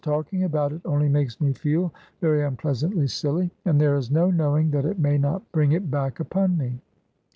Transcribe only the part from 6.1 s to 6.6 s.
upon